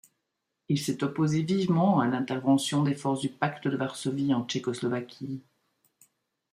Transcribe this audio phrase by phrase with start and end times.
[0.67, 5.43] Il s'est opposé vivement à l'intervention des forces du Pacte de Varsovie en Tchécoslovaquie.